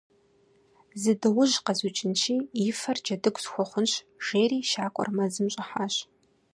«Зы 1.01 1.13
дыгъужь 1.21 1.57
къэзукӏынщи, 1.65 2.35
и 2.61 2.63
фэр 2.79 2.97
джэдыгу 3.03 3.41
схуэхъунщ!»- 3.43 3.93
жери 4.25 4.57
щакӏуэр 4.69 5.09
мэзым 5.15 5.47
щӏыхьащ. 5.53 5.95